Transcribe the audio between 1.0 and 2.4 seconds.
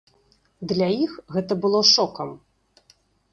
іх гэта было шокам.